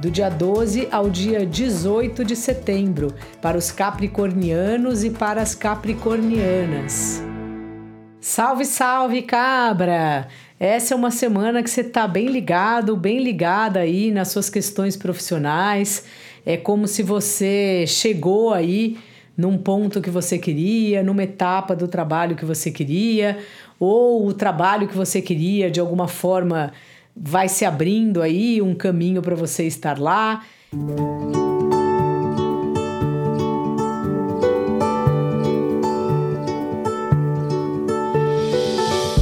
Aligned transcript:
do 0.00 0.10
dia 0.10 0.30
12 0.30 0.88
ao 0.90 1.10
dia 1.10 1.44
18 1.44 2.24
de 2.24 2.34
setembro, 2.34 3.14
para 3.42 3.58
os 3.58 3.70
capricornianos 3.70 5.04
e 5.04 5.10
para 5.10 5.42
as 5.42 5.54
capricornianas. 5.54 7.22
Salve, 8.18 8.64
salve, 8.64 9.22
cabra! 9.22 10.26
Essa 10.58 10.94
é 10.94 10.96
uma 10.96 11.10
semana 11.10 11.62
que 11.62 11.68
você 11.68 11.82
está 11.82 12.08
bem 12.08 12.28
ligado, 12.28 12.96
bem 12.96 13.22
ligada 13.22 13.80
aí 13.80 14.10
nas 14.10 14.28
suas 14.28 14.48
questões 14.48 14.96
profissionais. 14.96 16.04
É 16.46 16.56
como 16.56 16.86
se 16.86 17.02
você 17.02 17.84
chegou 17.86 18.54
aí 18.54 18.96
num 19.36 19.58
ponto 19.58 20.00
que 20.00 20.10
você 20.10 20.38
queria, 20.38 21.02
numa 21.02 21.22
etapa 21.22 21.76
do 21.76 21.88
trabalho 21.88 22.36
que 22.36 22.44
você 22.44 22.70
queria, 22.70 23.38
ou 23.78 24.26
o 24.26 24.32
trabalho 24.32 24.88
que 24.88 24.96
você 24.96 25.20
queria 25.20 25.70
de 25.70 25.80
alguma 25.80 26.08
forma 26.08 26.72
vai 27.16 27.48
se 27.48 27.64
abrindo 27.64 28.22
aí 28.22 28.60
um 28.62 28.74
caminho 28.74 29.22
para 29.22 29.34
você 29.34 29.66
estar 29.66 29.98
lá. 29.98 30.44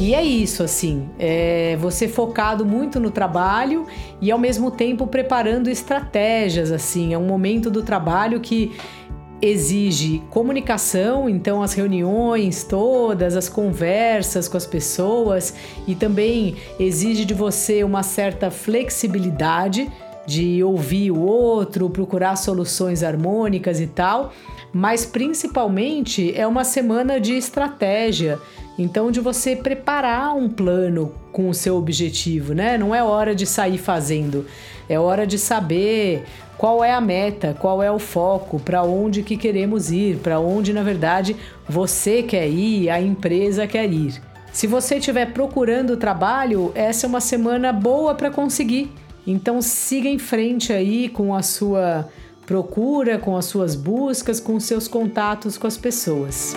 E 0.00 0.14
é 0.14 0.24
isso, 0.24 0.62
assim, 0.62 1.08
é 1.18 1.76
você 1.80 2.08
focado 2.08 2.66
muito 2.66 2.98
no 2.98 3.10
trabalho 3.10 3.86
e 4.20 4.30
ao 4.30 4.38
mesmo 4.38 4.70
tempo 4.70 5.06
preparando 5.06 5.68
estratégias, 5.68 6.72
assim, 6.72 7.14
é 7.14 7.18
um 7.18 7.26
momento 7.26 7.70
do 7.70 7.82
trabalho 7.82 8.40
que 8.40 8.72
exige 9.42 10.22
comunicação, 10.30 11.28
então 11.28 11.62
as 11.62 11.72
reuniões 11.72 12.62
todas, 12.64 13.36
as 13.36 13.48
conversas 13.48 14.48
com 14.48 14.56
as 14.56 14.66
pessoas 14.66 15.54
e 15.86 15.94
também 15.94 16.56
exige 16.78 17.24
de 17.24 17.34
você 17.34 17.82
uma 17.82 18.02
certa 18.02 18.50
flexibilidade 18.50 19.90
de 20.26 20.62
ouvir 20.62 21.10
o 21.10 21.20
outro, 21.20 21.88
procurar 21.88 22.36
soluções 22.36 23.02
harmônicas 23.02 23.80
e 23.80 23.86
tal, 23.86 24.32
mas 24.72 25.04
principalmente 25.04 26.32
é 26.38 26.46
uma 26.46 26.62
semana 26.62 27.18
de 27.18 27.34
estratégia, 27.34 28.38
então 28.78 29.10
de 29.10 29.20
você 29.20 29.54
preparar 29.54 30.34
um 30.34 30.48
plano 30.48 31.12
com 31.32 31.48
o 31.48 31.54
seu 31.54 31.76
objetivo, 31.76 32.54
né? 32.54 32.78
Não 32.78 32.94
é 32.94 33.02
hora 33.02 33.34
de 33.34 33.46
sair 33.46 33.78
fazendo, 33.78 34.46
é 34.88 34.98
hora 34.98 35.26
de 35.26 35.38
saber 35.38 36.24
qual 36.56 36.84
é 36.84 36.92
a 36.92 37.00
meta, 37.00 37.56
qual 37.58 37.82
é 37.82 37.90
o 37.90 37.98
foco, 37.98 38.60
para 38.60 38.82
onde 38.82 39.22
que 39.22 39.36
queremos 39.36 39.90
ir, 39.90 40.18
para 40.18 40.38
onde 40.38 40.72
na 40.72 40.82
verdade 40.82 41.36
você 41.68 42.22
quer 42.22 42.48
ir, 42.48 42.90
a 42.90 43.00
empresa 43.00 43.66
quer 43.66 43.90
ir. 43.90 44.20
Se 44.52 44.66
você 44.66 44.96
estiver 44.96 45.32
procurando 45.32 45.96
trabalho, 45.96 46.72
essa 46.74 47.06
é 47.06 47.08
uma 47.08 47.20
semana 47.20 47.72
boa 47.72 48.14
para 48.14 48.30
conseguir. 48.30 48.92
Então 49.26 49.62
siga 49.62 50.08
em 50.08 50.18
frente 50.18 50.72
aí 50.72 51.08
com 51.08 51.34
a 51.34 51.42
sua 51.42 52.08
procura, 52.44 53.16
com 53.16 53.36
as 53.36 53.44
suas 53.44 53.76
buscas, 53.76 54.40
com 54.40 54.56
os 54.56 54.64
seus 54.64 54.88
contatos 54.88 55.56
com 55.56 55.68
as 55.68 55.76
pessoas. 55.76 56.54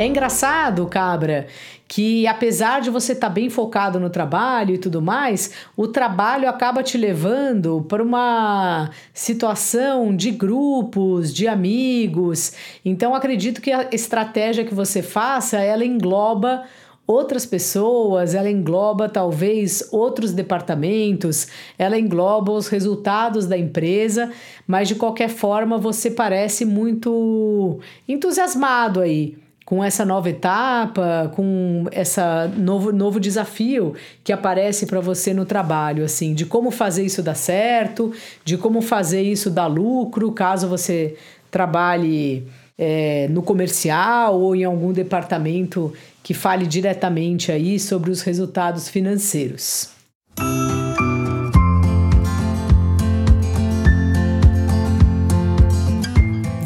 É 0.00 0.06
engraçado, 0.06 0.86
cabra, 0.86 1.46
que 1.86 2.26
apesar 2.26 2.80
de 2.80 2.88
você 2.88 3.12
estar 3.12 3.26
tá 3.26 3.32
bem 3.34 3.50
focado 3.50 4.00
no 4.00 4.08
trabalho 4.08 4.74
e 4.74 4.78
tudo 4.78 5.02
mais, 5.02 5.50
o 5.76 5.86
trabalho 5.86 6.48
acaba 6.48 6.82
te 6.82 6.96
levando 6.96 7.84
para 7.86 8.02
uma 8.02 8.88
situação 9.12 10.16
de 10.16 10.30
grupos, 10.30 11.34
de 11.34 11.46
amigos. 11.46 12.54
Então 12.82 13.14
acredito 13.14 13.60
que 13.60 13.70
a 13.70 13.90
estratégia 13.92 14.64
que 14.64 14.74
você 14.74 15.02
faça, 15.02 15.58
ela 15.58 15.84
engloba 15.84 16.64
outras 17.06 17.44
pessoas, 17.44 18.34
ela 18.34 18.50
engloba 18.50 19.06
talvez 19.06 19.86
outros 19.92 20.32
departamentos, 20.32 21.46
ela 21.78 21.98
engloba 21.98 22.52
os 22.52 22.68
resultados 22.68 23.46
da 23.46 23.58
empresa, 23.58 24.32
mas 24.66 24.88
de 24.88 24.94
qualquer 24.94 25.28
forma 25.28 25.76
você 25.76 26.10
parece 26.10 26.64
muito 26.64 27.80
entusiasmado 28.08 29.00
aí 29.00 29.36
com 29.70 29.84
essa 29.84 30.04
nova 30.04 30.28
etapa, 30.28 31.30
com 31.36 31.84
essa 31.92 32.48
novo, 32.56 32.90
novo 32.90 33.20
desafio 33.20 33.94
que 34.24 34.32
aparece 34.32 34.84
para 34.84 34.98
você 34.98 35.32
no 35.32 35.44
trabalho, 35.44 36.04
assim, 36.04 36.34
de 36.34 36.44
como 36.44 36.72
fazer 36.72 37.04
isso 37.04 37.22
dar 37.22 37.36
certo, 37.36 38.12
de 38.44 38.56
como 38.56 38.82
fazer 38.82 39.22
isso 39.22 39.48
dar 39.48 39.68
lucro, 39.68 40.32
caso 40.32 40.66
você 40.66 41.14
trabalhe 41.52 42.48
é, 42.76 43.28
no 43.30 43.44
comercial 43.44 44.40
ou 44.40 44.56
em 44.56 44.64
algum 44.64 44.92
departamento 44.92 45.92
que 46.20 46.34
fale 46.34 46.66
diretamente 46.66 47.52
aí 47.52 47.78
sobre 47.78 48.10
os 48.10 48.22
resultados 48.22 48.88
financeiros. 48.88 49.90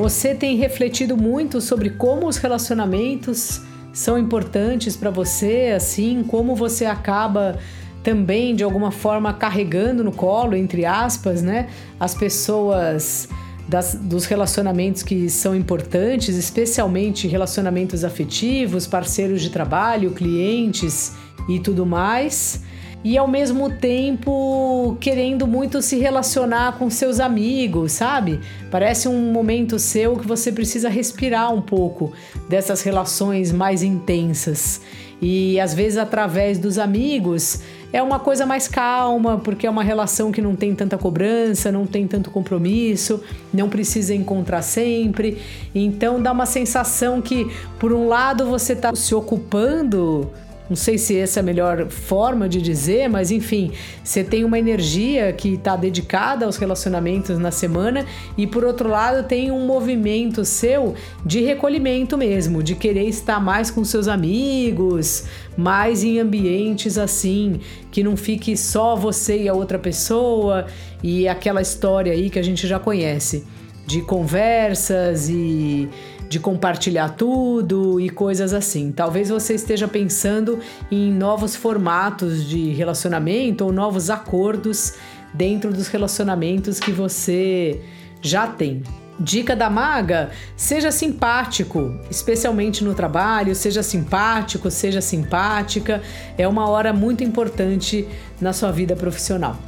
Você 0.00 0.34
tem 0.34 0.56
refletido 0.56 1.14
muito 1.14 1.60
sobre 1.60 1.90
como 1.90 2.26
os 2.26 2.38
relacionamentos 2.38 3.60
são 3.92 4.16
importantes 4.16 4.96
para 4.96 5.10
você, 5.10 5.74
assim, 5.76 6.24
como 6.26 6.56
você 6.56 6.86
acaba 6.86 7.58
também 8.02 8.56
de 8.56 8.64
alguma 8.64 8.90
forma 8.90 9.34
carregando 9.34 10.02
no 10.02 10.10
colo, 10.10 10.56
entre 10.56 10.86
aspas, 10.86 11.42
né, 11.42 11.68
as 12.00 12.14
pessoas 12.14 13.28
das, 13.68 13.94
dos 13.94 14.24
relacionamentos 14.24 15.02
que 15.02 15.28
são 15.28 15.54
importantes, 15.54 16.34
especialmente 16.34 17.28
relacionamentos 17.28 18.02
afetivos, 18.02 18.86
parceiros 18.86 19.42
de 19.42 19.50
trabalho, 19.50 20.12
clientes 20.12 21.12
e 21.46 21.60
tudo 21.60 21.84
mais 21.84 22.62
e 23.02 23.16
ao 23.16 23.26
mesmo 23.26 23.70
tempo 23.70 24.96
querendo 25.00 25.46
muito 25.46 25.80
se 25.80 25.98
relacionar 25.98 26.78
com 26.78 26.90
seus 26.90 27.18
amigos, 27.18 27.92
sabe? 27.92 28.40
Parece 28.70 29.08
um 29.08 29.32
momento 29.32 29.78
seu 29.78 30.16
que 30.16 30.26
você 30.26 30.52
precisa 30.52 30.88
respirar 30.88 31.52
um 31.52 31.62
pouco 31.62 32.12
dessas 32.48 32.82
relações 32.82 33.52
mais 33.52 33.82
intensas. 33.82 34.80
E 35.22 35.60
às 35.60 35.74
vezes 35.74 35.98
através 35.98 36.58
dos 36.58 36.78
amigos 36.78 37.60
é 37.92 38.02
uma 38.02 38.18
coisa 38.18 38.46
mais 38.46 38.68
calma, 38.68 39.38
porque 39.38 39.66
é 39.66 39.70
uma 39.70 39.82
relação 39.82 40.30
que 40.30 40.40
não 40.40 40.54
tem 40.54 40.74
tanta 40.74 40.96
cobrança, 40.96 41.72
não 41.72 41.86
tem 41.86 42.06
tanto 42.06 42.30
compromisso, 42.30 43.22
não 43.52 43.68
precisa 43.68 44.14
encontrar 44.14 44.62
sempre. 44.62 45.38
Então 45.74 46.22
dá 46.22 46.32
uma 46.32 46.46
sensação 46.46 47.20
que, 47.20 47.50
por 47.78 47.92
um 47.92 48.06
lado, 48.08 48.46
você 48.46 48.74
está 48.74 48.94
se 48.94 49.14
ocupando 49.14 50.30
não 50.70 50.76
sei 50.76 50.96
se 50.96 51.18
essa 51.18 51.40
é 51.40 51.42
a 51.42 51.44
melhor 51.44 51.88
forma 51.88 52.48
de 52.48 52.62
dizer, 52.62 53.08
mas 53.08 53.32
enfim, 53.32 53.72
você 54.04 54.22
tem 54.22 54.44
uma 54.44 54.56
energia 54.56 55.32
que 55.32 55.54
está 55.54 55.74
dedicada 55.74 56.46
aos 56.46 56.56
relacionamentos 56.56 57.40
na 57.40 57.50
semana 57.50 58.06
e 58.38 58.46
por 58.46 58.62
outro 58.62 58.88
lado 58.88 59.26
tem 59.26 59.50
um 59.50 59.66
movimento 59.66 60.44
seu 60.44 60.94
de 61.26 61.40
recolhimento 61.40 62.16
mesmo, 62.16 62.62
de 62.62 62.76
querer 62.76 63.08
estar 63.08 63.40
mais 63.40 63.68
com 63.68 63.84
seus 63.84 64.06
amigos, 64.06 65.24
mais 65.56 66.04
em 66.04 66.20
ambientes 66.20 66.96
assim, 66.96 67.58
que 67.90 68.04
não 68.04 68.16
fique 68.16 68.56
só 68.56 68.94
você 68.94 69.42
e 69.42 69.48
a 69.48 69.52
outra 69.52 69.76
pessoa 69.78 70.66
e 71.02 71.26
aquela 71.26 71.60
história 71.60 72.12
aí 72.12 72.30
que 72.30 72.38
a 72.38 72.44
gente 72.44 72.68
já 72.68 72.78
conhece 72.78 73.44
de 73.88 74.02
conversas 74.02 75.28
e 75.28 75.88
de 76.30 76.38
compartilhar 76.38 77.08
tudo 77.08 78.00
e 78.00 78.08
coisas 78.08 78.54
assim. 78.54 78.92
Talvez 78.92 79.30
você 79.30 79.54
esteja 79.54 79.88
pensando 79.88 80.60
em 80.88 81.12
novos 81.12 81.56
formatos 81.56 82.48
de 82.48 82.70
relacionamento 82.70 83.64
ou 83.64 83.72
novos 83.72 84.08
acordos 84.10 84.94
dentro 85.34 85.72
dos 85.72 85.88
relacionamentos 85.88 86.78
que 86.78 86.92
você 86.92 87.80
já 88.22 88.46
tem. 88.46 88.84
Dica 89.18 89.56
da 89.56 89.68
maga: 89.68 90.30
seja 90.56 90.92
simpático, 90.92 91.98
especialmente 92.08 92.84
no 92.84 92.94
trabalho, 92.94 93.52
seja 93.56 93.82
simpático, 93.82 94.70
seja 94.70 95.00
simpática. 95.00 96.00
É 96.38 96.46
uma 96.46 96.68
hora 96.68 96.92
muito 96.92 97.24
importante 97.24 98.06
na 98.40 98.52
sua 98.52 98.70
vida 98.70 98.94
profissional. 98.94 99.58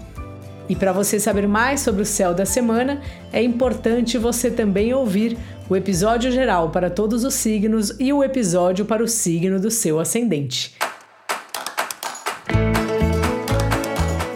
E 0.69 0.76
para 0.76 0.93
você 0.93 1.19
saber 1.19 1.47
mais 1.47 1.81
sobre 1.81 2.03
o 2.03 2.06
céu 2.06 2.32
da 2.32 2.47
semana, 2.47 3.00
é 3.32 3.43
importante 3.43 4.17
você 4.17 4.50
também 4.50 4.94
ouvir 4.94 5.37
o 5.69 5.76
episódio 5.76 6.31
geral 6.31 6.70
para 6.70 6.91
todos 6.91 7.25
os 7.25 7.35
signos 7.35 7.94
e 7.99 8.12
o 8.12 8.23
episódio 8.23 8.85
para 8.85 9.03
o 9.03 9.09
signo 9.09 9.61
do 9.61 9.70
seu 9.70 9.99
ascendente. 9.99 10.75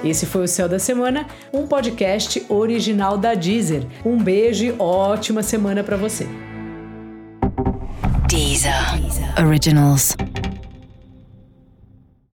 Esse 0.04 0.24
foi 0.24 0.44
o 0.44 0.48
Céu 0.48 0.68
da 0.68 0.78
Semana, 0.78 1.26
um 1.52 1.66
podcast 1.66 2.44
original 2.48 3.18
da 3.18 3.34
Deezer. 3.34 3.84
Um 4.04 4.16
beijo 4.16 4.64
e 4.64 4.74
ótima 4.78 5.42
semana 5.42 5.82
para 5.82 5.96
você. 5.96 6.26
Deezer. 8.28 8.72
Originals. 9.44 10.16